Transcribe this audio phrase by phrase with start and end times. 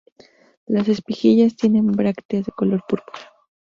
[0.65, 3.29] Las espiguillas tienen brácteas de color púrpura.